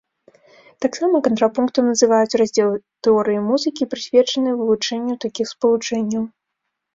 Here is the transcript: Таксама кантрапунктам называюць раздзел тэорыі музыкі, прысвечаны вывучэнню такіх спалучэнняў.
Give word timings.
Таксама 0.83 1.19
кантрапунктам 1.27 1.83
называюць 1.91 2.37
раздзел 2.41 2.69
тэорыі 3.09 3.43
музыкі, 3.51 3.83
прысвечаны 3.93 4.49
вывучэнню 4.63 5.15
такіх 5.27 5.53
спалучэнняў. 5.53 6.23